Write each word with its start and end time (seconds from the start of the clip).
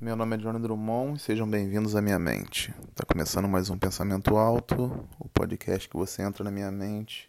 Meu 0.00 0.14
nome 0.14 0.36
é 0.36 0.38
Johnny 0.38 0.60
Drummond 0.60 1.16
e 1.16 1.18
sejam 1.18 1.50
bem-vindos 1.50 1.96
à 1.96 2.00
minha 2.00 2.20
mente. 2.20 2.72
Está 2.88 3.04
começando 3.04 3.48
mais 3.48 3.68
um 3.68 3.76
Pensamento 3.76 4.36
Alto, 4.36 5.04
o 5.18 5.28
podcast 5.28 5.88
que 5.88 5.96
você 5.96 6.22
entra 6.22 6.44
na 6.44 6.52
minha 6.52 6.70
mente 6.70 7.28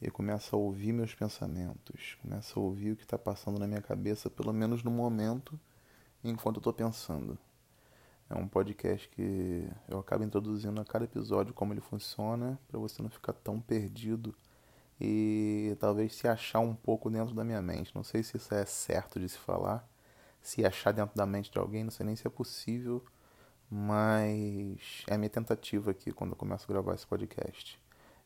e 0.00 0.08
começa 0.08 0.54
a 0.54 0.58
ouvir 0.58 0.92
meus 0.92 1.12
pensamentos, 1.12 2.16
começa 2.22 2.56
a 2.56 2.62
ouvir 2.62 2.92
o 2.92 2.96
que 2.96 3.02
está 3.02 3.18
passando 3.18 3.58
na 3.58 3.66
minha 3.66 3.82
cabeça, 3.82 4.30
pelo 4.30 4.52
menos 4.52 4.84
no 4.84 4.92
momento 4.92 5.58
enquanto 6.22 6.58
eu 6.58 6.60
estou 6.60 6.72
pensando. 6.72 7.36
É 8.30 8.36
um 8.36 8.46
podcast 8.46 9.08
que 9.08 9.68
eu 9.88 9.98
acabo 9.98 10.22
introduzindo 10.22 10.80
a 10.80 10.84
cada 10.84 11.06
episódio 11.06 11.52
como 11.52 11.72
ele 11.72 11.80
funciona, 11.80 12.56
para 12.68 12.78
você 12.78 13.02
não 13.02 13.10
ficar 13.10 13.32
tão 13.32 13.60
perdido 13.60 14.32
e 15.00 15.76
talvez 15.80 16.14
se 16.14 16.28
achar 16.28 16.60
um 16.60 16.76
pouco 16.76 17.10
dentro 17.10 17.34
da 17.34 17.42
minha 17.42 17.60
mente. 17.60 17.92
Não 17.92 18.04
sei 18.04 18.22
se 18.22 18.36
isso 18.36 18.54
é 18.54 18.64
certo 18.64 19.18
de 19.18 19.28
se 19.28 19.38
falar 19.38 19.92
se 20.44 20.64
achar 20.64 20.92
dentro 20.92 21.16
da 21.16 21.24
mente 21.24 21.50
de 21.50 21.58
alguém, 21.58 21.84
não 21.84 21.90
sei 21.90 22.04
nem 22.04 22.14
se 22.14 22.26
é 22.26 22.30
possível, 22.30 23.02
mas 23.70 25.02
é 25.08 25.14
a 25.14 25.18
minha 25.18 25.30
tentativa 25.30 25.90
aqui 25.90 26.12
quando 26.12 26.32
eu 26.32 26.36
começo 26.36 26.66
a 26.68 26.72
gravar 26.72 26.94
esse 26.94 27.06
podcast. 27.06 27.80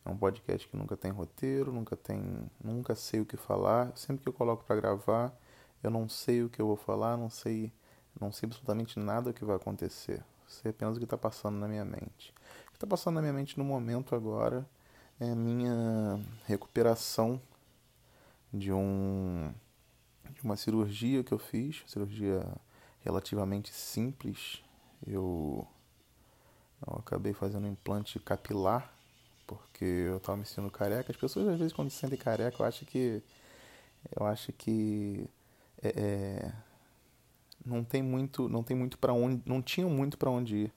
É 0.05 0.11
um 0.11 0.17
podcast 0.17 0.67
que 0.67 0.77
nunca 0.77 0.97
tem 0.97 1.13
roteiro, 1.13 1.73
nunca 1.73 1.97
tem, 1.97 2.51
nunca 2.63 2.97
sei 2.97 3.21
o 3.21 3.25
que 3.25 3.37
falar. 3.37 3.97
Sempre 3.97 4.25
que 4.25 4.29
eu 4.29 4.33
coloco 4.33 4.65
para 4.65 4.75
gravar, 4.75 5.33
eu 5.81 5.91
não 5.93 6.09
sei 6.09 6.43
o 6.43 6.49
que 6.49 6.61
eu 6.61 6.67
vou 6.67 6.77
falar, 6.77 7.17
não 7.17 7.31
sei, 7.31 7.73
não 8.21 8.33
sei 8.33 8.49
absolutamente 8.49 8.99
nada 8.99 9.31
o 9.31 9.33
que 9.33 9.45
vai 9.45 9.55
acontecer. 9.55 10.21
Sei 10.49 10.73
apenas 10.73 10.97
o 10.97 10.99
que 10.99 11.05
está 11.05 11.17
passando 11.17 11.57
na 11.59 11.69
minha 11.69 11.85
mente. 11.85 12.35
O 12.67 12.71
que 12.73 12.77
está 12.77 12.87
passando 12.87 13.15
na 13.15 13.21
minha 13.21 13.33
mente 13.33 13.57
no 13.57 13.65
momento 13.65 14.17
agora 14.17 14.69
é 15.21 15.31
a 15.31 15.37
minha 15.37 16.21
recuperação 16.47 17.41
de 18.53 18.73
um 18.73 19.53
de 20.33 20.43
uma 20.43 20.57
cirurgia 20.57 21.23
que 21.25 21.33
eu 21.33 21.39
fiz, 21.39 21.83
cirurgia 21.87 22.45
relativamente 23.01 23.73
simples. 23.73 24.63
Eu, 25.07 25.67
eu 26.87 26.97
acabei 26.99 27.33
fazendo 27.33 27.67
um 27.67 27.71
implante 27.71 28.19
capilar, 28.21 28.93
porque 29.47 29.85
eu 29.85 30.19
estava 30.19 30.39
me 30.39 30.45
sentindo 30.45 30.71
careca. 30.71 31.11
As 31.11 31.19
pessoas 31.19 31.49
às 31.49 31.59
vezes 31.59 31.73
quando 31.73 31.91
se 31.91 31.97
sentem 31.97 32.19
careca, 32.19 32.63
eu 32.63 32.67
acho 32.67 32.85
que 32.85 33.23
eu 34.17 34.27
acho 34.27 34.53
que 34.53 35.29
é, 35.83 35.89
é, 35.89 36.53
não 37.65 37.85
tem 37.85 38.03
muito, 38.03 38.49
não 38.49 38.63
tem 38.63 38.77
muito 38.77 38.99
para 38.99 39.13
onde, 39.13 39.43
não 39.45 39.61
tinha 39.63 39.87
muito 39.87 40.17
para 40.17 40.31
onde 40.31 40.57
ir. 40.57 40.73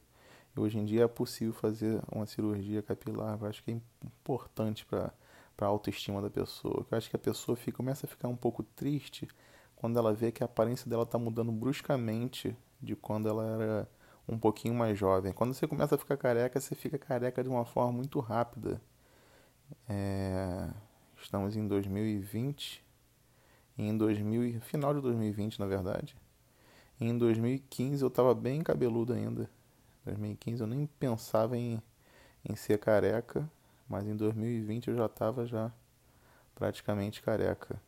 E 0.55 0.59
hoje 0.59 0.77
em 0.77 0.85
dia 0.85 1.03
é 1.03 1.07
possível 1.07 1.53
fazer 1.53 2.01
uma 2.11 2.25
cirurgia 2.25 2.81
capilar. 2.81 3.37
Eu 3.39 3.47
acho 3.47 3.63
que 3.63 3.71
é 3.71 3.79
importante 4.05 4.85
para 4.85 5.13
para 5.61 5.67
a 5.67 5.69
autoestima 5.69 6.19
da 6.23 6.29
pessoa. 6.31 6.87
Eu 6.89 6.97
acho 6.97 7.07
que 7.07 7.15
a 7.15 7.19
pessoa 7.19 7.55
fica, 7.55 7.77
começa 7.77 8.07
a 8.07 8.09
ficar 8.09 8.27
um 8.27 8.35
pouco 8.35 8.63
triste 8.63 9.27
quando 9.75 9.99
ela 9.99 10.11
vê 10.11 10.31
que 10.31 10.41
a 10.41 10.45
aparência 10.45 10.89
dela 10.89 11.03
está 11.03 11.19
mudando 11.19 11.51
bruscamente 11.51 12.57
de 12.81 12.95
quando 12.95 13.29
ela 13.29 13.45
era 13.45 13.89
um 14.27 14.39
pouquinho 14.39 14.73
mais 14.73 14.97
jovem. 14.97 15.31
Quando 15.31 15.53
você 15.53 15.67
começa 15.67 15.93
a 15.93 15.97
ficar 15.99 16.17
careca, 16.17 16.59
você 16.59 16.73
fica 16.73 16.97
careca 16.97 17.43
de 17.43 17.49
uma 17.49 17.63
forma 17.63 17.91
muito 17.91 18.19
rápida. 18.19 18.81
É... 19.87 20.67
Estamos 21.21 21.55
em 21.55 21.67
2020, 21.67 22.83
em 23.77 23.95
2000, 23.95 24.61
final 24.61 24.95
de 24.95 25.01
2020, 25.01 25.59
na 25.59 25.67
verdade. 25.67 26.17
Em 26.99 27.15
2015 27.15 28.01
eu 28.01 28.07
estava 28.07 28.33
bem 28.33 28.63
cabeludo 28.63 29.13
ainda. 29.13 29.43
Em 30.07 30.09
2015 30.09 30.61
eu 30.61 30.67
nem 30.67 30.87
pensava 30.87 31.55
em, 31.55 31.79
em 32.43 32.55
ser 32.55 32.79
careca, 32.79 33.47
mas 33.91 34.07
em 34.07 34.15
2020 34.15 34.87
eu 34.87 34.95
já 34.95 35.05
estava 35.05 35.45
já 35.45 35.69
praticamente 36.55 37.21
careca. 37.21 37.81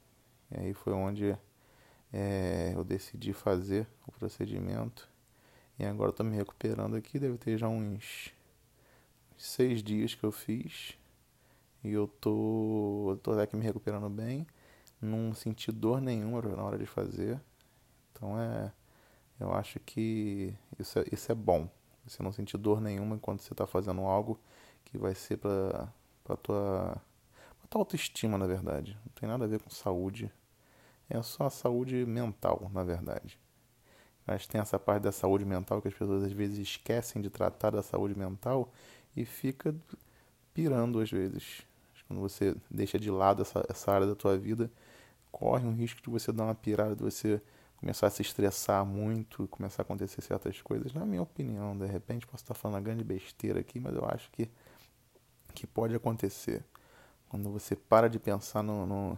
E 0.52 0.60
aí 0.60 0.74
foi 0.74 0.92
onde 0.92 1.38
é, 2.12 2.74
eu 2.76 2.84
decidi 2.84 3.32
fazer 3.32 3.88
o 4.06 4.12
procedimento 4.12 5.10
e 5.80 5.86
agora 5.86 6.10
estou 6.10 6.26
me 6.26 6.36
recuperando 6.36 6.98
aqui. 6.98 7.18
Deve 7.18 7.38
ter 7.38 7.58
já 7.58 7.70
uns 7.70 8.34
seis 9.38 9.82
dias 9.82 10.14
que 10.14 10.26
eu 10.26 10.32
fiz 10.32 10.98
e 11.82 11.94
eu 11.94 12.06
tô, 12.06 13.18
tô 13.24 13.32
aqui 13.40 13.56
me 13.56 13.64
recuperando 13.64 14.10
bem. 14.10 14.46
Não 15.02 15.34
senti 15.34 15.72
dor 15.72 16.02
nenhuma 16.02 16.42
na 16.42 16.64
hora 16.64 16.78
de 16.78 16.86
fazer. 16.86 17.40
Então 18.12 18.38
é. 18.40 18.74
Eu 19.40 19.54
acho 19.54 19.80
que 19.80 20.54
isso 20.78 21.00
é, 21.00 21.06
isso 21.12 21.32
é 21.32 21.36
bom. 21.36 21.70
Você 22.06 22.22
não 22.22 22.32
sentir 22.34 22.58
dor 22.58 22.82
nenhuma 22.82 23.16
enquanto 23.16 23.42
você 23.42 23.54
está 23.54 23.66
fazendo 23.66 24.02
algo 24.02 24.38
que 24.94 24.98
vai 25.00 25.16
ser 25.16 25.38
para 25.38 25.90
a 26.30 26.38
tua, 26.38 27.02
pra 27.60 27.68
tua 27.68 27.82
autoestima, 27.82 28.38
na 28.38 28.46
verdade. 28.46 28.96
Não 29.04 29.12
tem 29.14 29.28
nada 29.28 29.44
a 29.46 29.48
ver 29.48 29.60
com 29.60 29.70
saúde 29.70 30.32
é 31.10 31.22
só 31.22 31.46
a 31.46 31.50
saúde 31.50 32.06
mental, 32.06 32.70
na 32.74 32.84
verdade. 32.84 33.40
Mas 34.26 34.48
tem 34.48 34.62
essa 34.62 34.80
parte 34.80 35.04
da 35.04 35.12
saúde 35.12 35.44
mental 35.44 35.82
que 35.82 35.88
as 35.88 35.94
pessoas 35.94 36.24
às 36.24 36.32
vezes 36.32 36.60
esquecem 36.60 37.22
de 37.22 37.30
tratar 37.30 37.72
da 37.72 37.84
saúde 37.84 38.18
mental 38.18 38.72
e 39.16 39.26
fica 39.26 39.76
pirando 40.54 41.00
às 41.00 41.12
vezes. 41.12 41.62
Quando 42.08 42.22
você 42.22 42.56
deixa 42.70 43.00
de 43.00 43.10
lado 43.12 43.42
essa, 43.42 43.66
essa 43.70 43.92
área 43.92 44.08
da 44.08 44.16
tua 44.16 44.38
vida, 44.38 44.72
corre 45.32 45.66
um 45.66 45.74
risco 45.74 46.02
de 46.02 46.10
você 46.10 46.32
dar 46.32 46.46
uma 46.46 46.56
pirada, 46.56 46.96
de 46.96 47.04
você 47.04 47.42
começar 47.78 48.08
a 48.08 48.10
se 48.10 48.22
estressar 48.22 48.86
muito, 48.86 49.48
começar 49.50 49.82
a 49.82 49.84
acontecer 49.84 50.22
certas 50.22 50.62
coisas. 50.62 50.94
Na 50.94 51.06
minha 51.06 51.22
opinião, 51.22 51.78
de 51.78 51.86
repente 51.86 52.26
posso 52.26 52.44
estar 52.44 52.54
falando 52.54 52.76
uma 52.76 52.82
grande 52.82 53.04
besteira 53.04 53.60
aqui, 53.60 53.80
mas 53.80 53.94
eu 53.94 54.06
acho 54.06 54.32
que, 54.32 54.50
que 55.54 55.68
pode 55.68 55.96
acontecer. 55.96 56.64
Quando 57.30 57.52
você 57.52 57.76
para 57.76 58.10
de 58.10 58.20
pensar 58.20 58.62
no, 58.62 58.86
no 58.86 59.18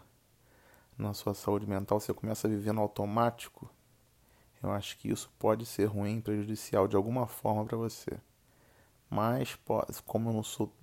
na 0.97 1.13
sua 1.13 1.34
saúde 1.34 1.68
mental, 1.68 2.00
você 2.00 2.13
começa 2.13 2.47
a 2.47 2.50
viver 2.50 2.72
no 2.72 2.81
automático, 2.81 3.69
eu 4.63 4.72
acho 4.72 4.97
que 4.97 5.09
isso 5.09 5.31
pode 5.38 5.66
ser 5.66 5.85
ruim, 5.85 6.22
prejudicial 6.22 6.88
de 6.88 6.95
alguma 6.95 7.28
forma 7.28 7.66
para 7.66 7.78
você. 7.78 8.18
Mas, 9.09 9.57
como 10.06 10.29
eu 10.29 10.34
não 10.34 10.44
sou 10.44 10.74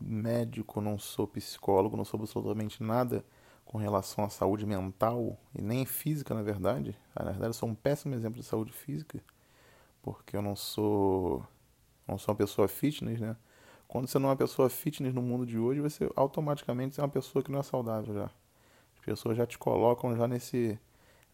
médico, 0.00 0.80
não 0.80 0.98
sou 0.98 1.26
psicólogo, 1.26 1.96
não 1.96 2.04
sou 2.04 2.18
absolutamente 2.18 2.82
nada 2.82 3.24
com 3.64 3.78
relação 3.78 4.24
à 4.24 4.28
saúde 4.28 4.66
mental 4.66 5.38
e 5.54 5.62
nem 5.62 5.86
física, 5.86 6.34
na 6.34 6.42
verdade. 6.42 6.96
Na 7.14 7.26
verdade, 7.26 7.50
eu 7.50 7.52
sou 7.52 7.68
um 7.68 7.74
péssimo 7.74 8.14
exemplo 8.14 8.40
de 8.40 8.46
saúde 8.46 8.72
física, 8.72 9.22
porque 10.02 10.36
eu 10.36 10.42
não 10.42 10.56
sou, 10.56 11.46
não 12.08 12.18
sou 12.18 12.32
uma 12.32 12.38
pessoa 12.38 12.66
fitness, 12.66 13.20
né? 13.20 13.36
Quando 13.90 14.06
você 14.06 14.20
não 14.20 14.28
é 14.28 14.30
uma 14.30 14.36
pessoa 14.36 14.70
fitness 14.70 15.12
no 15.12 15.20
mundo 15.20 15.44
de 15.44 15.58
hoje, 15.58 15.80
você 15.80 16.08
automaticamente 16.14 17.00
é 17.00 17.02
uma 17.02 17.08
pessoa 17.08 17.42
que 17.42 17.50
não 17.50 17.58
é 17.58 17.62
saudável 17.64 18.14
já. 18.14 18.30
As 18.94 19.04
pessoas 19.04 19.36
já 19.36 19.44
te 19.44 19.58
colocam 19.58 20.16
já 20.16 20.28
nesse 20.28 20.78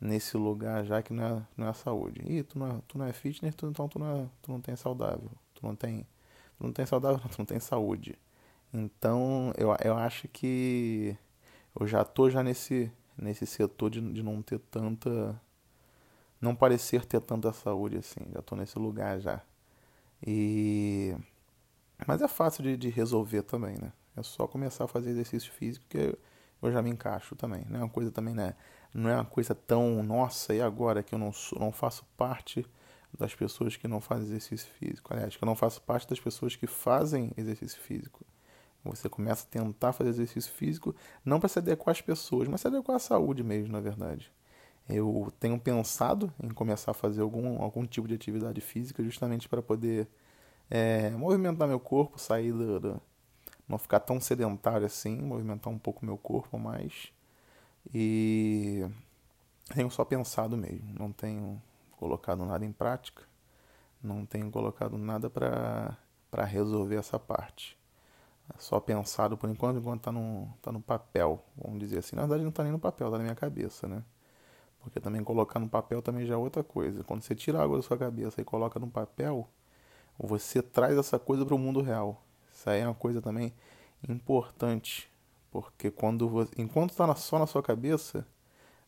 nesse 0.01 0.39
lugar 0.39 0.83
já 0.85 1.03
que 1.03 1.13
não 1.13 1.25
é, 1.25 1.47
não 1.55 1.69
é 1.69 1.73
saúde. 1.75 2.23
Ih, 2.25 2.43
tu 2.45 2.59
não 2.59 2.67
é, 2.69 2.81
tu 2.89 2.97
não 2.97 3.05
é 3.05 3.13
fitness, 3.13 3.55
tu, 3.55 3.67
então 3.67 3.87
tu 3.89 3.99
não, 3.99 4.23
é, 4.23 4.27
tu 4.41 4.51
não 4.51 4.59
tem 4.59 4.75
saudável. 4.75 5.31
Tu 5.55 5.67
não 5.67 5.77
tem, 5.77 6.07
tu 6.59 6.65
não 6.65 6.73
tem 6.73 6.87
saudável, 6.87 7.21
tu 7.29 7.39
não 7.39 7.45
tem 7.45 7.61
saúde. 7.61 8.19
Então, 8.73 9.53
eu, 9.59 9.77
eu 9.85 9.95
acho 9.95 10.27
que 10.29 11.15
eu 11.79 11.87
já 11.87 12.05
tô 12.07 12.31
já 12.31 12.43
nesse, 12.43 12.91
nesse 13.19 13.47
setor 13.47 13.91
de, 13.91 14.01
de 14.01 14.23
não 14.23 14.41
ter 14.41 14.61
tanta... 14.61 15.39
Não 16.41 16.57
parecer 16.57 17.05
ter 17.05 17.21
tanta 17.21 17.53
saúde 17.53 17.99
assim. 17.99 18.21
Já 18.33 18.41
tô 18.41 18.57
nesse 18.57 18.79
lugar 18.79 19.21
já. 19.21 19.43
E... 20.27 21.15
Mas 22.07 22.21
é 22.21 22.29
fácil 22.29 22.63
de, 22.63 22.77
de 22.77 22.89
resolver 22.89 23.43
também, 23.43 23.77
né? 23.79 23.93
É 24.17 24.23
só 24.23 24.47
começar 24.47 24.85
a 24.85 24.89
fazer 24.89 25.11
exercício 25.11 25.53
físico 25.53 25.85
que 25.89 26.19
eu 26.63 26.73
já 26.73 26.83
me 26.83 26.91
encaixo 26.91 27.37
também. 27.37 27.65
Não 27.69 27.81
é 27.81 27.83
uma 27.83 27.89
coisa 27.89 28.11
também, 28.11 28.35
né? 28.35 28.55
Não 28.93 29.11
é 29.11 29.15
uma 29.15 29.25
coisa 29.25 29.55
tão, 29.55 30.03
nossa, 30.03 30.55
e 30.55 30.61
agora 30.61 31.03
que 31.03 31.15
eu 31.15 31.19
não, 31.19 31.33
sou, 31.33 31.59
não 31.59 31.71
faço 31.71 32.05
parte 32.17 32.67
das 33.19 33.35
pessoas 33.35 33.77
que 33.77 33.87
não 33.87 34.01
fazem 34.01 34.27
exercício 34.27 34.71
físico. 34.79 35.13
Aliás, 35.13 35.37
que 35.37 35.45
eu 35.45 35.47
não 35.47 35.57
faço 35.57 35.83
parte 35.83 36.09
das 36.09 36.21
pessoas 36.21 36.57
que 36.57 36.67
fazem 36.67 37.31
exercício 37.37 37.81
físico. 37.81 38.25
Você 38.85 39.09
começa 39.09 39.45
a 39.47 39.51
tentar 39.51 39.93
fazer 39.93 40.11
exercício 40.11 40.53
físico, 40.53 40.95
não 41.25 41.41
para 41.41 41.49
se 41.49 41.59
adequar 41.59 41.93
às 41.93 42.01
pessoas, 42.01 42.49
mas 42.49 42.61
se 42.61 42.69
adequar 42.69 42.97
à 42.97 43.01
saúde 43.01 43.43
mesmo, 43.43 43.73
na 43.73 43.81
verdade. 43.81 44.33
Eu 44.89 45.33
tenho 45.41 45.59
pensado 45.59 46.33
em 46.41 46.49
começar 46.49 46.93
a 46.93 46.95
fazer 46.95 47.21
algum, 47.21 47.61
algum 47.61 47.85
tipo 47.85 48.07
de 48.07 48.15
atividade 48.15 48.61
física 48.61 49.03
justamente 49.03 49.49
para 49.49 49.61
poder 49.61 50.09
é, 50.71 51.11
movimentar 51.11 51.69
meu 51.69 51.81
corpo, 51.81 52.19
sair 52.19 52.53
do, 52.53 52.81
do 52.81 53.03
não 53.69 53.79
ficar 53.79 54.01
tão 54.01 54.21
sedentário 54.21 54.87
assim, 54.87 55.21
movimentar 55.21 55.73
um 55.73 55.79
pouco 55.79 56.05
meu 56.05 56.17
corpo 56.17 56.59
mais. 56.59 57.13
E 57.93 58.87
tenho 59.75 59.91
só 59.91 60.05
pensado 60.05 60.57
mesmo, 60.57 60.95
não 60.99 61.13
tenho 61.13 61.61
colocado 61.93 62.45
nada 62.45 62.65
em 62.65 62.73
prática, 62.73 63.23
não 64.03 64.25
tenho 64.25 64.51
colocado 64.51 64.97
nada 64.99 65.29
para 65.31 66.45
resolver 66.45 66.97
essa 66.97 67.19
parte. 67.19 67.77
Só 68.59 68.79
pensado 68.79 69.37
por 69.37 69.51
enquanto, 69.51 69.79
enquanto 69.79 70.01
está 70.01 70.13
no, 70.13 70.49
tá 70.63 70.71
no 70.71 70.81
papel, 70.81 71.45
vamos 71.57 71.81
dizer 71.81 71.99
assim. 71.99 72.15
Na 72.15 72.23
verdade 72.23 72.43
não 72.43 72.51
está 72.51 72.63
nem 72.63 72.71
no 72.71 72.79
papel, 72.79 73.09
está 73.09 73.19
na 73.19 73.25
minha 73.25 73.35
cabeça, 73.35 73.89
né? 73.89 74.05
Porque 74.81 75.01
também 75.01 75.25
colocar 75.25 75.59
no 75.59 75.69
papel 75.69 76.01
também 76.01 76.25
já 76.25 76.35
é 76.35 76.37
outra 76.37 76.63
coisa. 76.63 77.03
Quando 77.03 77.23
você 77.23 77.35
tira 77.35 77.59
a 77.59 77.65
água 77.65 77.79
da 77.79 77.83
sua 77.83 77.99
cabeça 77.99 78.41
e 78.41 78.45
coloca 78.45 78.79
no 78.79 78.89
papel, 78.89 79.49
você 80.19 80.63
traz 80.63 80.97
essa 80.97 81.19
coisa 81.19 81.45
para 81.45 81.55
o 81.55 81.59
mundo 81.59 81.81
real. 81.81 82.23
Isso 82.53 82.69
aí 82.71 82.81
é 82.81 82.87
uma 82.87 82.95
coisa 82.95 83.21
também 83.21 83.53
importante, 84.09 85.11
porque 85.51 85.91
quando 85.91 86.29
você, 86.29 86.51
enquanto 86.59 86.91
está 86.91 87.15
só 87.15 87.39
na 87.39 87.47
sua 87.47 87.63
cabeça, 87.63 88.27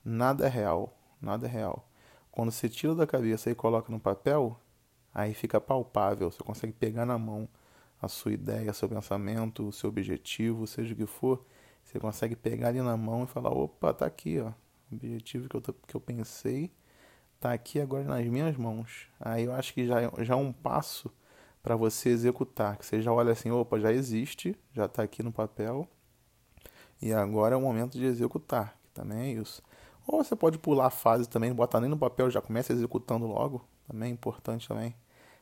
nada 0.05 0.47
é 0.47 0.49
real, 0.49 0.97
nada 1.21 1.47
é 1.47 1.51
real. 1.51 1.89
Quando 2.31 2.51
você 2.51 2.69
tira 2.69 2.95
da 2.95 3.07
cabeça 3.07 3.51
e 3.51 3.55
coloca 3.55 3.91
no 3.91 4.01
papel, 4.01 4.59
aí 5.13 5.35
fica 5.35 5.61
palpável, 5.61 6.31
você 6.31 6.43
consegue 6.43 6.73
pegar 6.73 7.05
na 7.05 7.19
mão 7.19 7.49
a 8.01 8.09
sua 8.09 8.33
ideia, 8.33 8.73
seu 8.73 8.89
pensamento, 8.89 9.67
o 9.67 9.73
seu 9.73 9.89
objetivo, 9.91 10.67
seja 10.67 10.95
o 10.95 10.97
que 10.97 11.07
for, 11.07 11.45
você 11.83 11.99
consegue 11.99 12.37
pegar 12.37 12.69
ali 12.69 12.81
na 12.81 12.97
mão 12.97 13.25
e 13.25 13.27
falar, 13.27 13.51
opa, 13.51 13.93
tá 13.93 14.07
aqui, 14.07 14.39
ó, 14.39 14.53
o 14.91 14.95
objetivo 14.95 15.49
que 15.49 15.57
eu, 15.57 15.61
que 15.61 15.95
eu 15.95 16.01
pensei 16.01 16.71
tá 17.41 17.53
aqui 17.53 17.81
agora 17.81 18.05
nas 18.05 18.27
minhas 18.27 18.57
mãos. 18.57 19.09
Aí 19.21 19.45
eu 19.45 19.53
acho 19.53 19.73
que 19.73 19.87
já, 19.87 20.11
já 20.19 20.35
é 20.35 20.37
um 20.37 20.53
passo 20.53 21.11
para 21.69 21.76
você 21.76 22.09
executar, 22.09 22.79
que 22.79 22.87
você 22.87 23.03
já 23.03 23.12
olha 23.12 23.31
assim, 23.31 23.50
opa, 23.50 23.79
já 23.79 23.93
existe, 23.93 24.56
já 24.73 24.87
está 24.87 25.03
aqui 25.03 25.23
no 25.23 25.31
papel, 25.31 25.87
e 26.99 27.12
agora 27.12 27.55
é 27.55 27.59
o 27.59 27.61
momento 27.61 27.99
de 27.99 28.06
executar, 28.06 28.75
que 28.82 28.91
também 28.94 29.19
é 29.19 29.32
isso. 29.35 29.62
Ou 30.06 30.25
você 30.25 30.35
pode 30.35 30.56
pular 30.56 30.87
a 30.87 30.91
fase 30.91 31.29
também, 31.29 31.50
não 31.50 31.56
botar 31.56 31.79
nem 31.79 31.91
no 31.91 31.99
papel, 31.99 32.31
já 32.31 32.41
começa 32.41 32.73
executando 32.73 33.26
logo, 33.26 33.69
também 33.87 34.09
é 34.09 34.12
importante 34.15 34.67
também. 34.67 34.94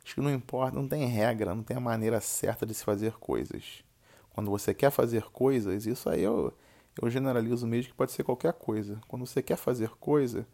Acho 0.05 0.17
que 0.17 0.21
não 0.21 0.33
importa, 0.33 0.75
não 0.75 0.89
tem 0.89 1.07
regra, 1.07 1.55
não 1.55 1.63
tem 1.63 1.77
a 1.77 1.81
maneira 1.81 2.21
certa 2.21 2.67
de 2.67 2.75
se 2.75 2.83
fazer 2.83 3.13
coisas. 3.19 3.85
Quando 4.31 4.51
você 4.51 4.75
quer 4.75 4.91
fazer 4.91 5.23
coisas, 5.31 5.87
isso 5.87 6.11
aí 6.11 6.25
eu, 6.25 6.53
eu 7.01 7.09
generalizo 7.09 7.69
mesmo 7.69 7.93
que 7.93 7.97
pode 7.97 8.11
ser 8.11 8.25
qualquer 8.25 8.53
coisa. 8.53 9.01
Quando 9.07 9.25
você 9.25 9.41
quer 9.41 9.57
fazer 9.57 9.91
coisa, 9.91 10.45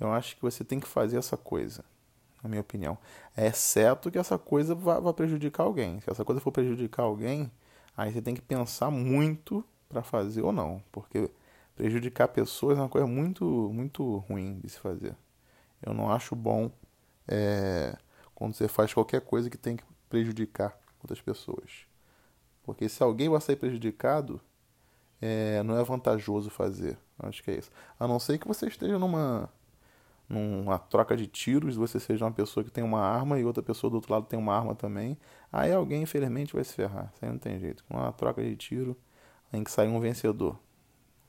eu 0.00 0.10
acho 0.12 0.34
que 0.34 0.42
você 0.42 0.64
tem 0.64 0.80
que 0.80 0.88
fazer 0.88 1.16
essa 1.16 1.36
coisa, 1.36 1.84
na 2.42 2.48
minha 2.48 2.60
opinião. 2.60 2.98
Exceto 3.36 4.10
que 4.10 4.18
essa 4.18 4.38
coisa 4.38 4.74
vá, 4.74 4.98
vá 4.98 5.12
prejudicar 5.12 5.64
alguém. 5.64 6.00
Se 6.00 6.10
essa 6.10 6.24
coisa 6.24 6.40
for 6.40 6.50
prejudicar 6.50 7.04
alguém, 7.04 7.50
aí 7.96 8.12
você 8.12 8.20
tem 8.20 8.34
que 8.34 8.42
pensar 8.42 8.90
muito 8.90 9.64
para 9.88 10.02
fazer 10.02 10.42
ou 10.42 10.52
não, 10.52 10.82
porque 10.90 11.30
prejudicar 11.76 12.28
pessoas 12.28 12.78
é 12.78 12.80
uma 12.80 12.88
coisa 12.88 13.06
muito, 13.06 13.44
muito 13.72 14.18
ruim 14.28 14.58
de 14.60 14.70
se 14.70 14.78
fazer. 14.78 15.14
Eu 15.82 15.92
não 15.94 16.10
acho 16.10 16.34
bom 16.34 16.70
é, 17.28 17.96
quando 18.34 18.54
você 18.54 18.68
faz 18.68 18.92
qualquer 18.92 19.20
coisa 19.20 19.50
que 19.50 19.58
tem 19.58 19.76
que 19.76 19.84
prejudicar 20.08 20.76
outras 21.00 21.20
pessoas. 21.20 21.86
Porque 22.62 22.88
se 22.88 23.02
alguém 23.02 23.28
vai 23.28 23.40
sair 23.40 23.56
prejudicado, 23.56 24.40
é, 25.20 25.62
não 25.62 25.78
é 25.78 25.84
vantajoso 25.84 26.50
fazer. 26.50 26.98
Acho 27.18 27.42
que 27.42 27.50
é 27.50 27.58
isso. 27.58 27.70
A 27.98 28.06
não 28.06 28.18
ser 28.18 28.38
que 28.38 28.46
você 28.46 28.66
esteja 28.66 28.98
numa 28.98 29.48
numa 30.32 30.78
troca 30.78 31.14
de 31.14 31.26
tiros, 31.26 31.76
você 31.76 32.00
seja 32.00 32.24
uma 32.24 32.32
pessoa 32.32 32.64
que 32.64 32.70
tem 32.70 32.82
uma 32.82 33.00
arma 33.00 33.38
e 33.38 33.44
outra 33.44 33.62
pessoa 33.62 33.90
do 33.90 33.94
outro 33.96 34.12
lado 34.12 34.26
tem 34.26 34.38
uma 34.38 34.56
arma 34.56 34.74
também, 34.74 35.18
aí 35.52 35.72
alguém 35.72 36.02
infelizmente 36.02 36.54
vai 36.54 36.64
se 36.64 36.72
ferrar. 36.72 37.12
Isso 37.14 37.24
aí 37.24 37.30
não 37.30 37.38
tem 37.38 37.58
jeito. 37.58 37.84
Com 37.84 37.98
uma 37.98 38.12
troca 38.12 38.42
de 38.42 38.56
tiro, 38.56 38.96
tem 39.50 39.62
que 39.62 39.70
sair 39.70 39.88
um 39.88 40.00
vencedor. 40.00 40.58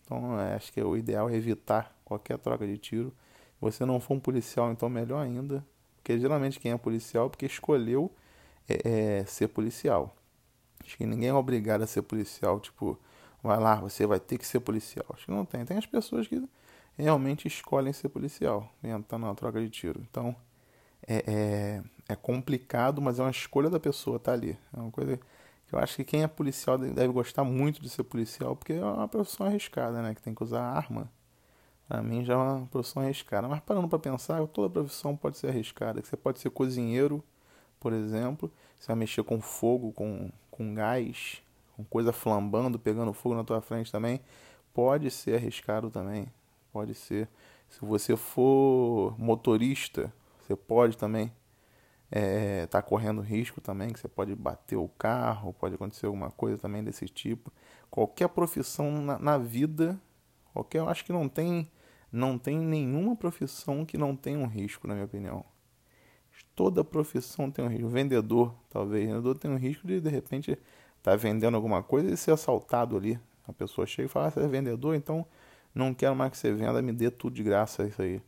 Então 0.05 0.39
é, 0.39 0.55
acho 0.55 0.71
que 0.71 0.79
é 0.79 0.85
o 0.85 0.95
ideal 0.95 1.29
é 1.29 1.35
evitar 1.35 1.93
qualquer 2.05 2.37
troca 2.37 2.65
de 2.65 2.77
tiro. 2.77 3.09
Se 3.55 3.61
você 3.61 3.85
não 3.85 3.99
for 3.99 4.13
um 4.13 4.19
policial, 4.19 4.71
então 4.71 4.89
melhor 4.89 5.21
ainda. 5.21 5.65
Porque 5.97 6.17
geralmente 6.17 6.59
quem 6.59 6.71
é 6.71 6.77
policial 6.77 7.27
é 7.27 7.29
porque 7.29 7.45
escolheu 7.45 8.09
é, 8.69 9.19
é, 9.19 9.25
ser 9.25 9.49
policial. 9.49 10.15
Acho 10.83 10.97
que 10.97 11.05
ninguém 11.05 11.29
é 11.29 11.33
obrigado 11.33 11.81
a 11.81 11.87
ser 11.87 12.01
policial, 12.01 12.59
tipo, 12.59 12.99
vai 13.41 13.59
lá, 13.59 13.75
você 13.75 14.05
vai 14.05 14.19
ter 14.19 14.37
que 14.37 14.45
ser 14.45 14.59
policial. 14.61 15.05
Acho 15.13 15.25
que 15.25 15.31
não 15.31 15.45
tem. 15.45 15.65
Tem 15.65 15.77
as 15.77 15.85
pessoas 15.85 16.27
que 16.27 16.41
realmente 16.97 17.47
escolhem 17.47 17.93
ser 17.93 18.09
policial, 18.09 18.71
entrar 18.83 19.17
na 19.17 19.33
troca 19.33 19.59
de 19.59 19.69
tiro. 19.69 20.01
Então, 20.09 20.35
é, 21.07 21.23
é, 21.27 22.13
é, 22.13 22.15
complicado, 22.15 23.01
mas 23.01 23.19
é 23.19 23.23
uma 23.23 23.31
escolha 23.31 23.69
da 23.69 23.79
pessoa 23.79 24.17
estar 24.17 24.31
tá 24.31 24.37
ali. 24.37 24.57
É 24.75 24.79
uma 24.79 24.91
coisa 24.91 25.17
que 25.67 25.75
eu 25.75 25.79
acho 25.79 25.95
que 25.95 26.03
quem 26.03 26.23
é 26.23 26.27
policial 26.27 26.77
deve 26.77 27.11
gostar 27.11 27.43
muito 27.43 27.81
de 27.81 27.89
ser 27.89 28.03
policial, 28.03 28.55
porque 28.55 28.73
é 28.73 28.83
uma 28.83 29.07
profissão 29.07 29.47
arriscada, 29.47 30.01
né? 30.01 30.13
Que 30.13 30.21
tem 30.21 30.33
que 30.33 30.43
usar 30.43 30.61
arma. 30.61 31.09
Para 31.87 32.01
mim 32.01 32.23
já 32.23 32.33
é 32.33 32.37
uma 32.37 32.65
profissão 32.67 33.03
arriscada. 33.03 33.47
Mas 33.47 33.59
parando 33.61 33.87
para 33.87 33.99
pensar, 33.99 34.45
toda 34.47 34.69
profissão 34.69 35.15
pode 35.15 35.37
ser 35.37 35.49
arriscada. 35.49 36.01
Você 36.01 36.15
pode 36.15 36.39
ser 36.39 36.49
cozinheiro, 36.49 37.23
por 37.79 37.93
exemplo. 37.93 38.51
Você 38.79 38.87
vai 38.87 38.95
mexer 38.95 39.23
com 39.23 39.41
fogo, 39.41 39.91
com, 39.91 40.29
com 40.49 40.73
gás, 40.73 41.41
com 41.75 41.83
coisa 41.83 42.13
flambando, 42.13 42.79
pegando 42.79 43.13
fogo 43.13 43.35
na 43.35 43.43
tua 43.43 43.61
frente 43.61 43.91
também. 43.91 44.21
Pode 44.73 45.11
ser 45.11 45.35
arriscado 45.35 45.89
também. 45.89 46.27
Pode 46.73 46.95
ser. 46.95 47.29
Se 47.69 47.79
você 47.85 48.17
for 48.17 49.15
motorista, 49.17 50.11
você 50.41 50.55
pode 50.55 50.97
também 50.97 51.31
é, 52.15 52.67
tá 52.67 52.81
correndo 52.81 53.21
risco 53.21 53.59
também, 53.61 53.91
que 53.91 53.99
você 53.99 54.07
pode 54.07 54.35
bater 54.35 54.75
o 54.75 54.87
carro, 54.87 55.53
pode 55.53 55.73
acontecer 55.73 56.05
alguma 56.05 56.29
coisa 56.29 56.59
também 56.59 56.83
desse 56.83 57.07
tipo. 57.07 57.51
Qualquer 57.89 58.29
profissão 58.29 58.91
na, 58.91 59.17
na 59.17 59.37
vida, 59.37 59.99
qualquer, 60.53 60.79
eu 60.79 60.89
acho 60.89 61.03
que 61.05 61.11
não 61.11 61.27
tem, 61.27 61.67
não 62.11 62.37
tem 62.37 62.57
nenhuma 62.59 63.15
profissão 63.15 63.83
que 63.83 63.97
não 63.97 64.15
tenha 64.15 64.37
um 64.37 64.45
risco, 64.45 64.87
na 64.87 64.93
minha 64.93 65.05
opinião. 65.05 65.43
Toda 66.55 66.83
profissão 66.83 67.49
tem 67.49 67.65
um 67.65 67.67
risco. 67.67 67.87
vendedor, 67.87 68.53
talvez. 68.69 69.07
Vendedor 69.07 69.37
tem 69.37 69.49
um 69.49 69.57
risco 69.57 69.87
de, 69.87 69.99
de 69.99 70.09
repente, 70.09 70.51
estar 70.51 70.61
tá 71.01 71.15
vendendo 71.15 71.55
alguma 71.55 71.81
coisa 71.81 72.11
e 72.11 72.17
ser 72.17 72.31
assaltado 72.31 72.95
ali. 72.95 73.19
A 73.47 73.53
pessoa 73.53 73.87
chega 73.87 74.05
e 74.05 74.09
fala, 74.09 74.27
ah, 74.27 74.31
você 74.31 74.39
é 74.39 74.47
vendedor, 74.47 74.93
então 74.93 75.25
não 75.73 75.93
quero 75.93 76.15
mais 76.15 76.31
que 76.31 76.37
você 76.37 76.53
venda, 76.53 76.81
me 76.81 76.93
dê 76.93 77.09
tudo 77.09 77.35
de 77.35 77.43
graça 77.43 77.85
isso 77.85 78.01
aí. 78.01 78.21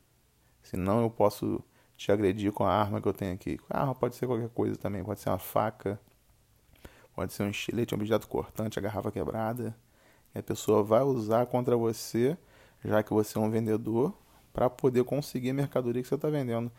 Senão 0.64 1.02
eu 1.02 1.10
posso 1.10 1.64
te 1.96 2.12
agredir 2.12 2.52
com 2.52 2.64
a 2.66 2.74
arma 2.74 3.02
que 3.02 3.08
eu 3.08 3.14
tenho 3.14 3.34
aqui. 3.34 3.60
A 3.70 3.82
arma 3.82 3.96
pode 3.96 4.16
ser 4.16 4.26
qualquer 4.28 4.50
coisa 4.50 4.76
também, 4.76 5.04
pode 5.04 5.20
ser 5.20 5.30
uma 5.30 5.38
faca, 5.38 6.00
pode 7.16 7.34
ser 7.34 7.44
um 7.44 7.50
estilete, 7.50 7.94
um 7.94 7.98
objeto 7.98 8.28
cortante, 8.28 8.80
a 8.80 8.82
garrafa 8.82 9.12
quebrada. 9.12 9.76
E 10.34 10.40
a 10.40 10.44
pessoa 10.44 10.84
vai 10.84 11.04
usar 11.04 11.46
contra 11.46 11.78
você, 11.78 12.38
já 12.84 13.04
que 13.04 13.14
você 13.14 13.38
é 13.38 13.42
um 13.42 13.50
vendedor, 13.50 14.14
para 14.52 14.70
poder 14.70 15.04
conseguir 15.04 15.52
a 15.52 15.54
mercadoria 15.54 16.02
que 16.02 16.08
você 16.08 16.16
está 16.16 16.30
vendendo. 16.30 16.72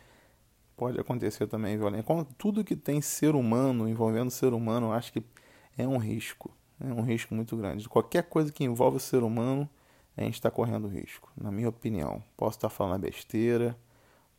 Pode 0.75 0.99
acontecer 0.99 1.47
também 1.47 1.77
violência. 1.77 2.05
Tudo 2.37 2.63
que 2.63 2.75
tem 2.75 3.01
ser 3.01 3.35
humano, 3.35 3.87
envolvendo 3.87 4.29
ser 4.29 4.53
humano, 4.53 4.87
eu 4.87 4.91
acho 4.91 5.11
que 5.13 5.23
é 5.77 5.87
um 5.87 5.97
risco. 5.97 6.51
É 6.79 6.85
um 6.85 7.01
risco 7.01 7.33
muito 7.33 7.57
grande. 7.57 7.89
Qualquer 7.89 8.23
coisa 8.23 8.51
que 8.51 8.63
envolve 8.63 8.97
o 8.97 8.99
ser 8.99 9.23
humano 9.23 9.67
a 10.17 10.23
gente 10.23 10.33
está 10.33 10.49
correndo 10.49 10.87
risco, 10.87 11.31
na 11.37 11.51
minha 11.51 11.69
opinião. 11.69 12.23
Posso 12.35 12.57
estar 12.57 12.69
tá 12.69 12.75
falando 12.75 13.01
besteira, 13.01 13.77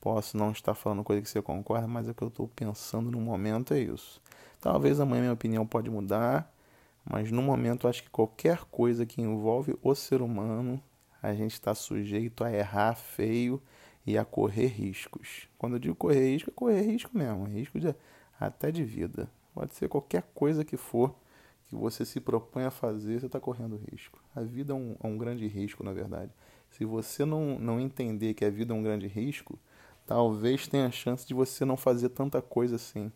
posso 0.00 0.36
não 0.36 0.50
estar 0.50 0.74
falando 0.74 1.04
coisa 1.04 1.22
que 1.22 1.30
você 1.30 1.40
concorda, 1.40 1.86
mas 1.86 2.08
é 2.08 2.10
o 2.10 2.14
que 2.14 2.22
eu 2.22 2.28
estou 2.28 2.48
pensando 2.48 3.12
no 3.12 3.20
momento 3.20 3.72
é 3.72 3.78
isso. 3.78 4.20
Talvez 4.60 4.98
amanhã 4.98 5.22
minha 5.22 5.32
opinião 5.32 5.64
pode 5.64 5.88
mudar, 5.88 6.52
mas 7.08 7.30
no 7.30 7.40
momento 7.40 7.86
acho 7.86 8.02
que 8.02 8.10
qualquer 8.10 8.64
coisa 8.64 9.06
que 9.06 9.22
envolve 9.22 9.78
o 9.80 9.94
ser 9.94 10.20
humano, 10.20 10.82
a 11.22 11.32
gente 11.32 11.52
está 11.52 11.72
sujeito 11.76 12.42
a 12.42 12.52
errar 12.52 12.96
feio 12.96 13.62
e 14.04 14.18
a 14.18 14.24
correr 14.24 14.66
riscos. 14.66 15.48
Quando 15.56 15.74
eu 15.74 15.78
digo 15.78 15.94
correr 15.94 16.32
risco, 16.32 16.50
é 16.50 16.54
correr 16.54 16.82
risco 16.82 17.16
mesmo, 17.16 17.44
risco 17.44 17.78
de, 17.78 17.94
até 18.38 18.72
de 18.72 18.82
vida. 18.82 19.30
Pode 19.54 19.74
ser 19.74 19.88
qualquer 19.88 20.22
coisa 20.34 20.64
que 20.64 20.76
for 20.76 21.14
que 21.68 21.76
você 21.76 22.04
se 22.04 22.18
propõe 22.18 22.64
a 22.64 22.70
fazer, 22.70 23.20
você 23.20 23.26
está 23.26 23.38
correndo 23.38 23.76
risco. 23.90 24.18
A 24.34 24.40
vida 24.40 24.72
é 24.72 24.76
um, 24.76 24.96
é 25.02 25.06
um, 25.06 25.18
grande 25.18 25.46
risco, 25.46 25.84
na 25.84 25.92
verdade. 25.92 26.32
Se 26.70 26.84
você 26.84 27.24
não, 27.24 27.58
não 27.58 27.78
entender 27.78 28.34
que 28.34 28.44
a 28.44 28.50
vida 28.50 28.72
é 28.72 28.76
um 28.76 28.82
grande 28.82 29.06
risco, 29.06 29.58
talvez 30.06 30.66
tenha 30.66 30.86
a 30.86 30.90
chance 30.90 31.26
de 31.26 31.34
você 31.34 31.64
não 31.64 31.76
fazer 31.76 32.08
tanta 32.08 32.40
coisa 32.40 32.76
assim. 32.76 33.12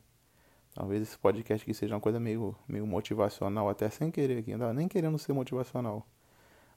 Talvez 0.74 1.02
esse 1.02 1.18
podcast 1.18 1.64
aqui 1.64 1.74
seja 1.74 1.94
uma 1.94 2.00
coisa 2.00 2.20
meio, 2.20 2.54
meio 2.68 2.86
motivacional, 2.86 3.68
até 3.68 3.88
sem 3.90 4.10
querer 4.10 4.38
aqui, 4.38 4.56
não 4.56 4.72
nem 4.72 4.88
querendo 4.88 5.18
ser 5.18 5.32
motivacional. 5.32 6.06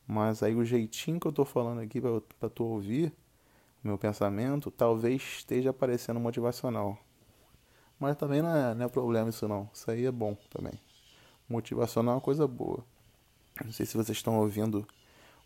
Mas 0.08 0.44
aí 0.44 0.56
o 0.56 0.64
jeitinho 0.64 1.20
que 1.20 1.28
eu 1.28 1.32
estou 1.32 1.46
falando 1.46 1.82
aqui 1.82 2.00
para 2.02 2.50
tu 2.50 2.64
ouvir, 2.64 3.12
meu 3.84 3.98
pensamento, 3.98 4.72
talvez 4.72 5.22
esteja 5.22 5.74
parecendo 5.74 6.20
motivacional. 6.20 6.98
Mas 8.00 8.16
também 8.18 8.42
não 8.42 8.56
é, 8.56 8.74
não 8.74 8.86
é 8.86 8.90
problema 8.90 9.30
isso 9.30 9.48
não. 9.48 9.70
Isso 9.74 9.90
aí 9.90 10.06
é 10.06 10.12
bom 10.12 10.38
também 10.50 10.74
motivacional 11.48 12.14
é 12.14 12.16
uma 12.16 12.22
coisa 12.22 12.48
boa. 12.48 12.84
Não 13.64 13.72
sei 13.72 13.86
se 13.86 13.96
vocês 13.96 14.18
estão 14.18 14.38
ouvindo 14.40 14.86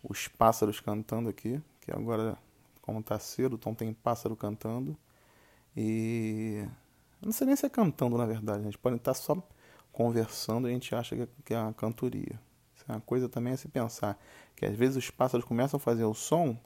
os 0.02 0.28
pássaros 0.28 0.80
cantando 0.80 1.28
aqui, 1.28 1.60
que 1.80 1.92
agora, 1.92 2.36
como 2.82 3.02
tá 3.02 3.18
cedo, 3.18 3.56
então 3.56 3.74
tem 3.74 3.92
pássaro 3.92 4.34
cantando. 4.34 4.96
E. 5.76 6.66
Não 7.20 7.32
sei 7.32 7.46
nem 7.46 7.56
se 7.56 7.66
é 7.66 7.68
cantando, 7.68 8.16
na 8.16 8.26
verdade. 8.26 8.60
A 8.60 8.64
gente 8.64 8.78
pode 8.78 8.96
estar 8.96 9.14
só 9.14 9.36
conversando 9.92 10.68
e 10.68 10.70
a 10.70 10.74
gente 10.74 10.94
acha 10.94 11.28
que 11.44 11.54
é 11.54 11.58
uma 11.58 11.72
cantoria. 11.74 12.40
Isso 12.74 12.84
é 12.88 12.92
uma 12.92 13.00
coisa 13.00 13.28
também 13.28 13.52
a 13.52 13.56
se 13.56 13.68
pensar. 13.68 14.18
Que 14.56 14.64
às 14.64 14.74
vezes 14.74 14.96
os 14.96 15.10
pássaros 15.10 15.44
começam 15.44 15.76
a 15.76 15.80
fazer 15.80 16.04
o 16.04 16.14
som 16.14 16.56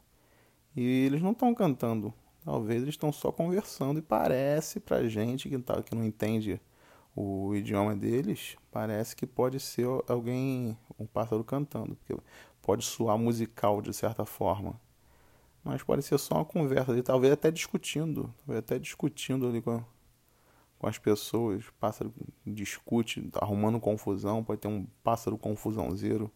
e 0.77 1.07
eles 1.07 1.21
não 1.21 1.33
estão 1.33 1.55
cantando. 1.55 2.15
Talvez 2.45 2.83
eles 2.83 2.95
estão 2.95 3.11
só 3.11 3.33
conversando 3.33 3.99
e 3.99 4.03
parece 4.03 4.79
pra 4.79 5.09
gente 5.09 5.49
que, 5.49 5.59
tá, 5.59 5.83
que 5.83 5.95
não 5.95 6.05
entende 6.05 6.61
o 7.15 7.55
idioma 7.55 7.95
deles, 7.95 8.57
parece 8.71 9.15
que 9.15 9.27
pode 9.27 9.61
ser 9.61 9.87
alguém, 10.09 10.77
um 10.99 11.07
pássaro 11.07 11.45
cantando, 11.45 11.95
porque 11.97 12.21
pode 12.61 12.85
soar 12.85 13.17
musical 13.17 13.81
de 13.81 13.93
certa 13.93 14.25
forma. 14.25 14.81
Mas 15.63 15.83
pode 15.83 16.03
ser 16.03 16.19
só 16.19 16.37
uma 16.37 16.45
conversa 16.45 16.93
ali, 16.93 17.03
talvez 17.03 17.33
até 17.33 17.51
discutindo, 17.51 18.35
talvez 18.39 18.59
até 18.59 18.79
discutindo 18.79 19.47
ali 19.47 19.63
com, 19.63 19.83
com 20.79 20.87
as 20.87 20.99
pessoas. 20.99 21.67
O 21.69 21.73
pássaro 21.75 22.13
discute, 22.47 23.31
arrumando 23.41 23.81
confusão, 23.81 24.45
pode 24.45 24.61
ter 24.61 24.69
um 24.69 24.87
pássaro 25.03 25.39
confusãozeiro 25.39 26.31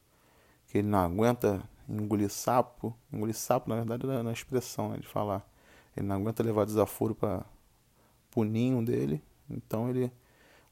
que 0.69 0.79
ele 0.79 0.89
não 0.89 1.01
aguenta 1.01 1.63
engolir 1.89 2.31
sapo. 2.31 2.97
Engolir 3.13 3.35
sapo, 3.35 3.69
na 3.69 3.77
verdade, 3.77 4.09
é 4.09 4.23
na 4.23 4.33
expressão 4.33 4.91
né, 4.91 4.99
de 4.99 5.07
falar. 5.07 5.47
Ele 5.97 6.07
não 6.07 6.17
aguenta 6.17 6.43
levar 6.43 6.65
desaforo 6.65 7.15
para 7.15 7.45
o 8.35 8.45
ninho 8.45 8.83
dele, 8.85 9.23
então 9.51 9.91
ele 9.91 10.13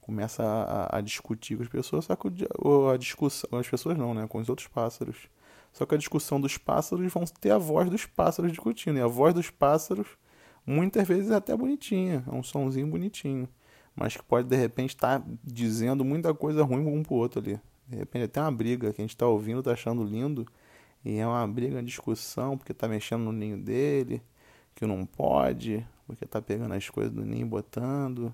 começa 0.07 0.45
a, 0.45 0.99
a, 0.99 1.01
discutir 1.01 1.57
com 1.57 1.65
as 1.65 1.69
pessoas, 1.69 2.05
só 2.05 2.15
que 2.15 2.29
o, 2.61 2.89
a 2.89 2.97
discussão, 2.97 3.59
as 3.59 3.69
pessoas 3.69 3.99
não, 3.99 4.15
né, 4.15 4.25
com 4.29 4.39
os 4.39 4.49
outros 4.49 4.69
pássaros. 4.69 5.29
Só 5.73 5.85
que 5.85 5.97
a 5.97 5.99
discussão 5.99 6.41
dos 6.41 6.57
pássaros 6.57 7.13
vão 7.13 7.25
ter 7.41 7.51
a 7.51 7.59
voz 7.59 7.91
dos 7.91 8.07
pássaros 8.07 8.53
discutindo, 8.53 8.99
e 8.99 9.03
a 9.03 9.09
voz 9.09 9.35
dos 9.35 9.51
pássaros 9.51 10.07
muitas 10.65 11.07
vezes 11.09 11.33
é 11.33 11.35
até 11.35 11.57
bonitinha, 11.57 12.25
é 12.25 12.33
um 12.33 12.43
sonzinho 12.43 12.87
bonitinho, 12.87 13.49
mas 13.97 14.17
que 14.17 14.23
pode 14.23 14.47
de 14.49 14.55
repente 14.55 14.91
estar 14.91 15.19
tá 15.19 15.27
dizendo 15.43 16.05
muita 16.05 16.33
coisa 16.33 16.63
ruim 16.63 16.87
um 16.87 17.03
pro 17.03 17.17
outro 17.17 17.41
ali. 17.41 17.61
De 17.89 17.97
repente 17.97 18.27
até 18.27 18.41
uma 18.41 18.53
briga 18.53 18.93
que 18.93 19.01
a 19.01 19.05
gente 19.05 19.11
está 19.11 19.27
ouvindo, 19.27 19.61
tá 19.61 19.73
achando 19.73 20.05
lindo, 20.05 20.47
e 21.05 21.19
é 21.19 21.27
uma 21.27 21.47
briga, 21.49 21.75
uma 21.75 21.83
discussão, 21.83 22.57
porque 22.57 22.73
tá 22.73 22.87
mexendo 22.87 23.25
no 23.25 23.33
ninho 23.33 23.59
dele, 23.59 24.23
que 24.73 24.87
não 24.87 25.05
pode, 25.05 25.85
porque 26.07 26.25
tá 26.25 26.41
pegando 26.41 26.75
as 26.75 26.89
coisas 26.89 27.13
do 27.13 27.25
ninho 27.25 27.47
botando 27.47 28.33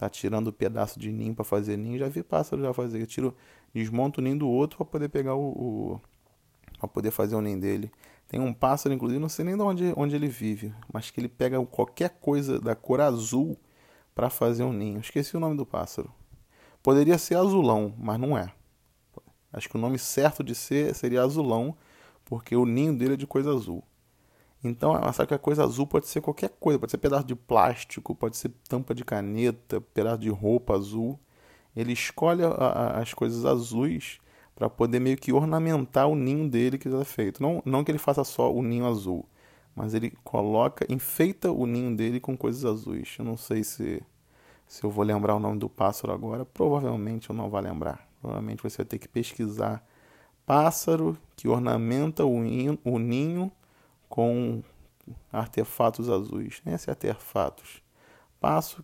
tá 0.00 0.08
tirando 0.08 0.50
pedaço 0.50 0.98
de 0.98 1.12
ninho 1.12 1.34
para 1.34 1.44
fazer 1.44 1.76
ninho. 1.76 1.98
Já 1.98 2.08
vi 2.08 2.22
pássaro 2.22 2.62
já 2.62 2.72
fazer. 2.72 3.00
Eu 3.00 3.06
tiro, 3.06 3.36
desmonto 3.74 4.20
o 4.20 4.24
ninho 4.24 4.38
do 4.38 4.48
outro 4.48 4.78
para 4.78 4.86
poder 4.86 5.08
pegar 5.10 5.34
o, 5.34 5.50
o 5.50 6.00
para 6.78 6.88
poder 6.88 7.10
fazer 7.10 7.36
o 7.36 7.42
ninho 7.42 7.60
dele. 7.60 7.92
Tem 8.26 8.40
um 8.40 8.54
pássaro, 8.54 8.94
inclusive, 8.94 9.20
não 9.20 9.28
sei 9.28 9.44
nem 9.44 9.56
de 9.56 9.62
onde, 9.62 9.92
onde 9.96 10.16
ele 10.16 10.28
vive, 10.28 10.72
mas 10.90 11.10
que 11.10 11.20
ele 11.20 11.28
pega 11.28 11.60
qualquer 11.66 12.10
coisa 12.20 12.58
da 12.58 12.74
cor 12.74 13.00
azul 13.00 13.58
para 14.14 14.30
fazer 14.30 14.62
um 14.62 14.72
ninho. 14.72 15.00
Esqueci 15.00 15.36
o 15.36 15.40
nome 15.40 15.56
do 15.56 15.66
pássaro. 15.66 16.10
Poderia 16.82 17.18
ser 17.18 17.34
azulão, 17.34 17.92
mas 17.98 18.18
não 18.18 18.38
é. 18.38 18.50
Acho 19.52 19.68
que 19.68 19.76
o 19.76 19.80
nome 19.80 19.98
certo 19.98 20.42
de 20.42 20.54
ser 20.54 20.94
seria 20.94 21.22
azulão, 21.22 21.76
porque 22.24 22.56
o 22.56 22.64
ninho 22.64 22.96
dele 22.96 23.14
é 23.14 23.16
de 23.16 23.26
coisa 23.26 23.52
azul. 23.52 23.82
Então, 24.62 24.94
sabe 25.12 25.28
que 25.28 25.34
a 25.34 25.38
coisa 25.38 25.64
azul 25.64 25.86
pode 25.86 26.06
ser 26.06 26.20
qualquer 26.20 26.50
coisa, 26.50 26.78
pode 26.78 26.90
ser 26.92 26.98
pedaço 26.98 27.24
de 27.24 27.34
plástico, 27.34 28.14
pode 28.14 28.36
ser 28.36 28.50
tampa 28.68 28.94
de 28.94 29.04
caneta, 29.04 29.80
pedaço 29.80 30.18
de 30.18 30.28
roupa 30.28 30.74
azul. 30.74 31.18
Ele 31.74 31.92
escolhe 31.92 32.44
a, 32.44 32.48
a, 32.48 33.00
as 33.00 33.14
coisas 33.14 33.44
azuis 33.46 34.18
para 34.54 34.68
poder 34.68 35.00
meio 35.00 35.16
que 35.16 35.32
ornamentar 35.32 36.06
o 36.08 36.14
ninho 36.14 36.48
dele 36.48 36.76
que 36.76 36.88
está 36.88 37.04
feito. 37.04 37.42
Não, 37.42 37.62
não 37.64 37.82
que 37.82 37.90
ele 37.90 37.98
faça 37.98 38.22
só 38.22 38.52
o 38.52 38.62
ninho 38.62 38.86
azul, 38.86 39.24
mas 39.74 39.94
ele 39.94 40.12
coloca, 40.22 40.86
enfeita 40.92 41.50
o 41.50 41.64
ninho 41.66 41.96
dele 41.96 42.20
com 42.20 42.36
coisas 42.36 42.64
azuis. 42.66 43.16
Eu 43.18 43.24
não 43.24 43.38
sei 43.38 43.64
se, 43.64 44.02
se 44.66 44.84
eu 44.84 44.90
vou 44.90 45.04
lembrar 45.04 45.36
o 45.36 45.40
nome 45.40 45.58
do 45.58 45.70
pássaro 45.70 46.12
agora, 46.12 46.44
provavelmente 46.44 47.30
eu 47.30 47.36
não 47.36 47.48
vou 47.48 47.60
lembrar. 47.60 48.06
Provavelmente 48.20 48.62
você 48.62 48.78
vai 48.78 48.86
ter 48.86 48.98
que 48.98 49.08
pesquisar 49.08 49.82
pássaro 50.44 51.16
que 51.34 51.48
ornamenta 51.48 52.26
o, 52.26 52.36
o 52.84 52.98
ninho 52.98 53.50
com 54.10 54.62
artefatos 55.32 56.10
azuis. 56.10 56.60
Esse 56.66 56.90
é 56.90 56.92
artefatos. 56.92 57.80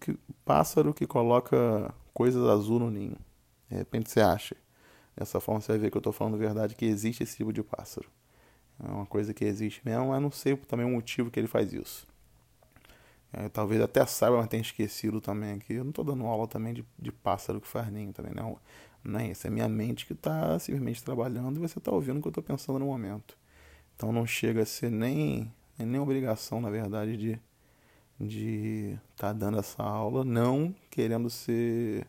Que, 0.00 0.18
pássaro 0.44 0.94
que 0.94 1.06
coloca 1.06 1.92
coisas 2.14 2.46
azul 2.48 2.78
no 2.78 2.90
ninho. 2.90 3.18
De 3.68 3.76
repente 3.76 4.10
você 4.10 4.20
acha. 4.20 4.56
Dessa 5.16 5.40
forma 5.40 5.60
você 5.60 5.72
vai 5.72 5.78
ver 5.78 5.90
que 5.90 5.96
eu 5.96 6.00
estou 6.00 6.12
falando 6.12 6.38
verdade, 6.38 6.74
que 6.74 6.84
existe 6.84 7.22
esse 7.22 7.36
tipo 7.36 7.52
de 7.52 7.62
pássaro. 7.62 8.08
É 8.82 8.88
uma 8.88 9.06
coisa 9.06 9.34
que 9.34 9.44
existe 9.44 9.80
mesmo, 9.84 10.08
mas 10.08 10.22
não 10.22 10.30
sei 10.30 10.56
também 10.56 10.86
o 10.86 10.90
motivo 10.90 11.30
que 11.30 11.40
ele 11.40 11.48
faz 11.48 11.72
isso. 11.72 12.06
É, 13.32 13.48
talvez 13.48 13.80
até 13.80 14.04
saiba, 14.06 14.36
mas 14.36 14.46
tenha 14.48 14.60
esquecido 14.60 15.20
também 15.20 15.54
aqui. 15.54 15.74
Eu 15.74 15.84
não 15.84 15.90
estou 15.90 16.04
dando 16.04 16.24
aula 16.26 16.46
também 16.46 16.72
de, 16.72 16.84
de 16.98 17.10
pássaro 17.10 17.60
que 17.60 17.66
faz 17.66 17.90
ninho 17.90 18.12
também, 18.12 18.32
não. 18.34 18.58
Não 19.02 19.20
é 19.20 19.30
isso, 19.30 19.46
é 19.46 19.50
minha 19.50 19.68
mente 19.68 20.04
que 20.06 20.12
está 20.12 20.58
simplesmente 20.58 21.02
trabalhando 21.02 21.56
e 21.56 21.60
você 21.60 21.78
está 21.78 21.90
ouvindo 21.90 22.18
o 22.18 22.22
que 22.22 22.28
eu 22.28 22.30
estou 22.30 22.42
pensando 22.42 22.78
no 22.78 22.86
momento. 22.86 23.36
Então 23.96 24.12
não 24.12 24.26
chega 24.26 24.62
a 24.62 24.66
ser 24.66 24.90
nem, 24.90 25.52
nem 25.78 25.98
obrigação, 26.00 26.60
na 26.60 26.70
verdade, 26.70 27.16
de 27.16 27.40
de 28.18 28.98
estar 29.12 29.28
tá 29.28 29.32
dando 29.32 29.58
essa 29.58 29.82
aula, 29.82 30.24
não 30.24 30.74
querendo 30.90 31.28
ser, 31.28 32.06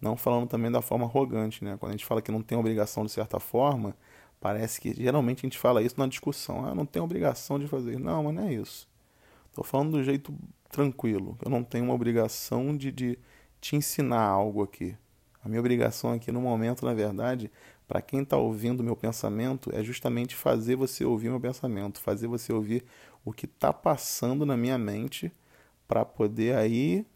não 0.00 0.16
falando 0.16 0.48
também 0.48 0.70
da 0.70 0.80
forma 0.80 1.04
arrogante, 1.04 1.64
né? 1.64 1.76
Quando 1.78 1.90
a 1.90 1.96
gente 1.96 2.06
fala 2.06 2.22
que 2.22 2.30
não 2.30 2.42
tem 2.42 2.56
obrigação 2.56 3.04
de 3.04 3.10
certa 3.10 3.40
forma, 3.40 3.96
parece 4.40 4.80
que 4.80 4.94
geralmente 4.94 5.40
a 5.40 5.42
gente 5.42 5.58
fala 5.58 5.82
isso 5.82 5.98
na 5.98 6.06
discussão. 6.06 6.64
Ah, 6.64 6.74
não 6.74 6.86
tem 6.86 7.02
obrigação 7.02 7.58
de 7.58 7.66
fazer. 7.66 7.98
Não, 7.98 8.24
mas 8.24 8.34
não 8.34 8.44
é 8.44 8.54
isso. 8.54 8.88
Estou 9.48 9.64
falando 9.64 9.92
do 9.92 10.04
jeito 10.04 10.32
tranquilo. 10.70 11.36
Eu 11.44 11.50
não 11.50 11.64
tenho 11.64 11.84
uma 11.84 11.94
obrigação 11.94 12.76
de, 12.76 12.92
de 12.92 13.18
te 13.60 13.74
ensinar 13.76 14.22
algo 14.22 14.62
aqui. 14.62 14.96
Minha 15.48 15.60
obrigação 15.60 16.12
aqui 16.12 16.30
no 16.30 16.40
momento, 16.40 16.84
na 16.84 16.94
verdade, 16.94 17.50
para 17.86 18.02
quem 18.02 18.22
está 18.22 18.36
ouvindo 18.36 18.84
meu 18.84 18.94
pensamento, 18.94 19.70
é 19.74 19.82
justamente 19.82 20.34
fazer 20.36 20.76
você 20.76 21.04
ouvir 21.04 21.30
meu 21.30 21.40
pensamento, 21.40 22.00
fazer 22.00 22.26
você 22.26 22.52
ouvir 22.52 22.84
o 23.24 23.32
que 23.32 23.46
está 23.46 23.72
passando 23.72 24.44
na 24.44 24.56
minha 24.56 24.78
mente, 24.78 25.32
para 25.86 26.04
poder 26.04 26.54
aí, 26.54 27.06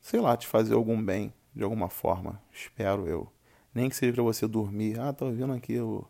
sei 0.00 0.20
lá, 0.20 0.36
te 0.36 0.46
fazer 0.46 0.74
algum 0.74 1.00
bem 1.02 1.32
de 1.54 1.62
alguma 1.62 1.88
forma, 1.88 2.40
espero 2.52 3.06
eu. 3.06 3.30
Nem 3.74 3.88
que 3.88 3.96
seja 3.96 4.12
para 4.12 4.22
você 4.22 4.46
dormir. 4.46 4.98
Ah, 4.98 5.12
tô 5.12 5.26
ouvindo 5.26 5.52
aqui 5.52 5.78
o, 5.78 6.04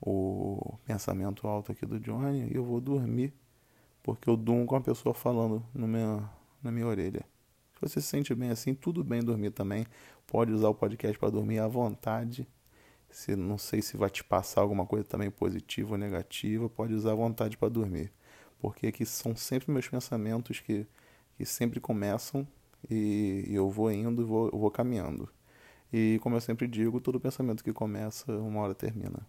o 0.00 0.78
pensamento 0.84 1.46
alto 1.46 1.72
aqui 1.72 1.86
do 1.86 2.00
Johnny 2.00 2.50
e 2.52 2.56
eu 2.56 2.64
vou 2.64 2.80
dormir 2.80 3.32
porque 4.08 4.28
eu 4.30 4.36
durmo 4.38 4.64
com 4.64 4.74
a 4.74 4.80
pessoa 4.80 5.14
falando 5.14 5.62
no 5.74 5.86
minha, 5.86 6.30
na 6.62 6.72
minha 6.72 6.86
orelha. 6.86 7.24
Se 7.78 7.88
você 7.88 8.00
se 8.00 8.08
sente 8.08 8.34
bem 8.34 8.50
assim, 8.50 8.74
tudo 8.74 9.04
bem 9.04 9.22
dormir 9.22 9.52
também. 9.52 9.86
Pode 10.26 10.52
usar 10.52 10.68
o 10.68 10.74
podcast 10.74 11.16
para 11.16 11.30
dormir 11.30 11.60
à 11.60 11.68
vontade. 11.68 12.44
Se 13.08 13.36
não 13.36 13.56
sei 13.56 13.80
se 13.80 13.96
vai 13.96 14.10
te 14.10 14.24
passar 14.24 14.62
alguma 14.62 14.84
coisa 14.84 15.04
também 15.04 15.30
positiva 15.30 15.92
ou 15.92 15.98
negativa, 15.98 16.68
pode 16.68 16.92
usar 16.92 17.12
à 17.12 17.14
vontade 17.14 17.56
para 17.56 17.68
dormir. 17.68 18.12
Porque 18.60 18.88
aqui 18.88 19.06
são 19.06 19.36
sempre 19.36 19.70
meus 19.70 19.86
pensamentos 19.86 20.58
que, 20.58 20.86
que 21.36 21.46
sempre 21.46 21.78
começam 21.78 22.46
e, 22.90 23.44
e 23.46 23.54
eu 23.54 23.70
vou 23.70 23.92
indo, 23.92 24.26
vou, 24.26 24.50
vou 24.50 24.70
caminhando. 24.72 25.28
E 25.92 26.18
como 26.20 26.34
eu 26.34 26.40
sempre 26.40 26.66
digo, 26.66 27.00
todo 27.00 27.20
pensamento 27.20 27.62
que 27.62 27.72
começa, 27.72 28.32
uma 28.32 28.60
hora 28.60 28.74
termina. 28.74 29.24